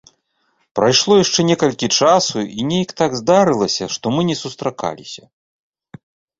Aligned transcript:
Прайшло 0.77 1.13
яшчэ 1.19 1.39
некалькі 1.49 1.89
часу, 1.99 2.37
і 2.59 2.67
нейк 2.71 2.89
так 3.03 3.11
здарылася, 3.21 3.85
што 3.99 4.05
мы 4.19 4.29
не 4.33 4.37
сустракаліся. 4.43 5.23